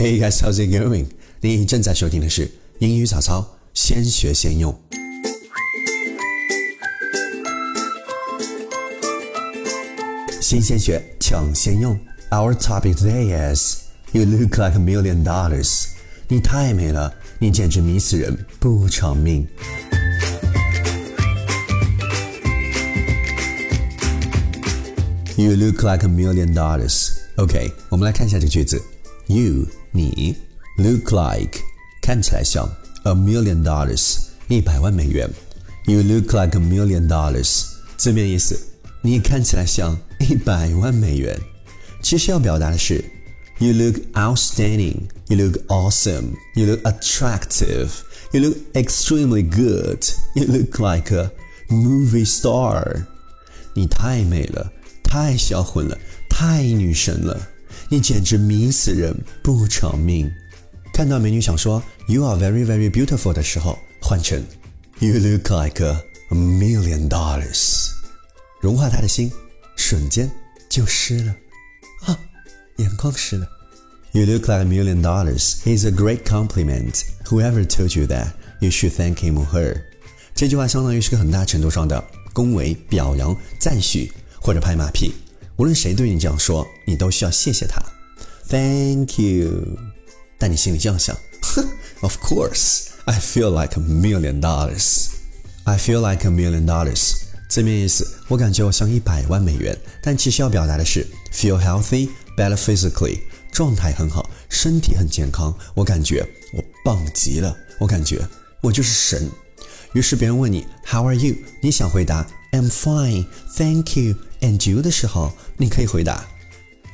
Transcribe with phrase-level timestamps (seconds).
[0.00, 1.08] Hey guys, how's it going?
[1.42, 4.74] 你正在收听的是英语早操，先学先用。
[10.40, 12.00] 新鲜学，抢先用。
[12.30, 15.88] Our topic today is You look like a million dollars.
[16.28, 19.46] 你太美了，你简直迷死人，不偿命。
[25.36, 27.18] You look like a million dollars.
[27.36, 28.82] OK，我们来看一下这个句子。
[29.29, 30.35] You 你
[30.77, 31.59] look like
[32.01, 32.69] 看起来像
[33.03, 35.29] a million dollars 一百万美元。
[35.85, 37.65] You look like a million dollars
[37.97, 38.59] 字面意思，
[39.01, 41.39] 你看起来像一百万美元。
[42.01, 43.03] 其实要表达的是，
[43.59, 45.03] You look outstanding.
[45.27, 46.35] You look awesome.
[46.55, 47.89] You look attractive.
[48.31, 50.03] You look extremely good.
[50.35, 51.31] You look like a
[51.69, 53.05] movie star.
[53.73, 54.71] 你太美了。
[55.03, 55.97] 太销魂了，
[56.29, 57.39] 太女神了，
[57.92, 60.30] 你简直迷死人，不偿命。
[60.94, 64.40] 看到美女想说 “You are very very beautiful” 的时候，换成
[65.00, 67.88] “You look like a million dollars”，
[68.60, 69.32] 融化她的心，
[69.74, 70.30] 瞬间
[70.68, 71.34] 就湿了
[72.06, 72.16] 啊，
[72.76, 73.48] 眼眶湿了。
[74.12, 77.02] You look like a million dollars is a great compliment.
[77.24, 78.28] Whoever told you that,
[78.60, 79.82] you should thank him or her.
[80.32, 84.12] 这句话相当于是个很大程度上的恭维、表扬、赞许。
[84.42, 85.12] 或者拍马屁，
[85.60, 87.82] 无论谁对你这样说，你都需要谢谢他
[88.48, 89.76] ，Thank you。
[90.38, 91.68] 但你心里这样想，哼
[92.00, 95.08] ，Of course, I feel like a million dollars.
[95.64, 97.12] I feel like a million dollars。
[97.50, 99.78] 字面意思，我感觉我像一百万美元。
[100.02, 103.20] 但其实要表达的是 feel healthy, better physically，
[103.52, 105.54] 状态很好，身体很健康。
[105.74, 108.26] 我感觉我棒极了，我感觉
[108.62, 109.30] 我就是神。
[109.92, 111.34] 于是别人问你 How are you？
[111.60, 114.16] 你想回答 I'm fine, thank you。
[114.40, 116.26] And you 的时候，你可以回答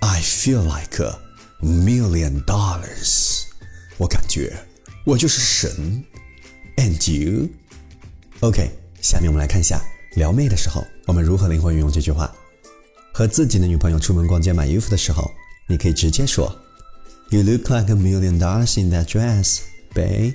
[0.00, 1.18] ：I feel like a
[1.62, 3.44] million dollars。
[3.96, 4.56] 我感觉
[5.04, 6.04] 我就是神。
[6.76, 8.70] And you？OK，
[9.00, 9.80] 下面我们来看一下
[10.16, 12.34] 撩妹的时候，我们如何灵活运用这句话。
[13.12, 15.28] 和自己的女朋友出门逛街买衣服的时候，
[15.66, 16.56] 你可以直接说
[17.30, 19.60] ：You look like a million dollars in that dress,
[19.92, 20.34] babe。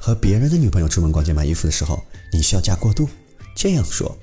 [0.00, 3.08] 和别人的女朋友出门逛街买衣服的时候，你需要加过渡，
[3.61, 4.17] 这样说。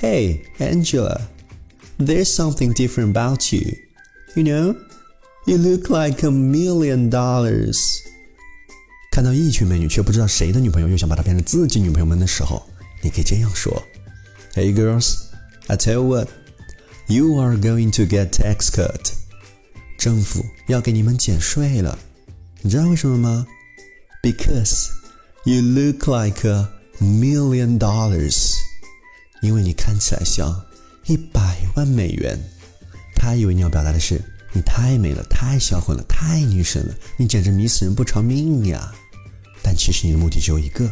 [0.00, 1.20] Hey, Angela,
[1.98, 3.76] there's something different about you.
[4.34, 4.76] You know,
[5.46, 7.78] you look like a million dollars.
[9.10, 12.62] 看到一群美女却不知道谁的女朋友又想把她变成自己女朋友们的时候，
[13.02, 13.82] 你可以这样说：
[14.54, 15.16] Hey girls,
[15.66, 16.28] I tell you what,
[17.08, 19.12] you are going to get tax cut.
[19.98, 21.98] 政府要给你们减税了，
[22.62, 23.46] 你知道为什么吗？
[24.22, 24.88] Because
[25.44, 26.68] you look like a
[26.99, 28.53] million dollars.
[29.41, 30.65] 因为你看起来像
[31.05, 32.35] 一百万美元，
[33.15, 34.19] 他以为你要表达的是
[34.51, 38.91] 你太美了，太销魂了，太女神了，你简直迷死人不偿命呀！
[39.61, 40.91] 但其实你的目的只有一个，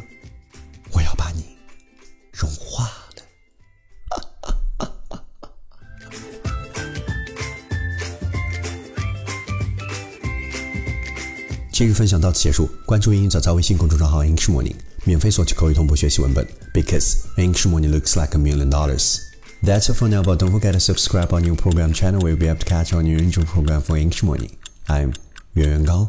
[0.92, 1.44] 我要把你
[2.32, 2.92] 融化了。
[11.72, 14.76] 今日分享到此结束，关注英语早早微信公众账号 English Morning。
[15.05, 19.19] 免费索取口语同步学习文本，because English money looks like a million dollars.
[19.63, 22.39] That's all for now, but don't forget to subscribe our new program channel where you'll
[22.39, 24.51] be able to catch our new intro program for English money.
[24.87, 25.13] I'm
[25.55, 26.09] 袁元高。